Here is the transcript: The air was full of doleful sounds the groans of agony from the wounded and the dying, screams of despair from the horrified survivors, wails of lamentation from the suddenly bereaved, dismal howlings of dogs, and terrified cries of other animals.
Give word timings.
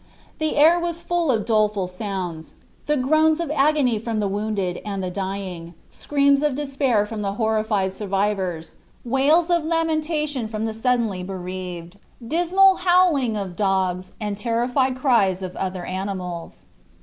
The 0.39 0.55
air 0.55 0.79
was 0.79 0.99
full 0.99 1.29
of 1.29 1.45
doleful 1.45 1.85
sounds 1.85 2.55
the 2.87 2.97
groans 2.97 3.39
of 3.39 3.51
agony 3.51 3.99
from 3.99 4.19
the 4.19 4.27
wounded 4.27 4.81
and 4.83 5.03
the 5.03 5.11
dying, 5.11 5.75
screams 5.91 6.41
of 6.41 6.55
despair 6.55 7.05
from 7.05 7.21
the 7.21 7.33
horrified 7.33 7.93
survivors, 7.93 8.71
wails 9.05 9.51
of 9.51 9.63
lamentation 9.63 10.47
from 10.47 10.65
the 10.65 10.73
suddenly 10.73 11.21
bereaved, 11.21 11.99
dismal 12.27 12.77
howlings 12.77 13.37
of 13.37 13.55
dogs, 13.55 14.13
and 14.19 14.39
terrified 14.39 14.95
cries 14.95 15.43
of 15.43 15.55
other 15.55 15.85
animals. 15.85 16.65